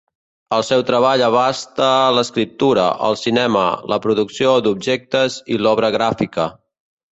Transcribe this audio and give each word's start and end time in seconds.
El 0.55 0.63
seu 0.69 0.79
treball 0.85 1.23
abasta 1.27 1.89
l'escriptura, 2.19 2.87
el 3.09 3.19
cinema, 3.25 3.63
la 3.95 4.01
producció 4.07 4.57
d'objectes 4.69 5.39
i 5.57 5.63
l'obra 5.63 5.95
gràfica. 6.01 6.51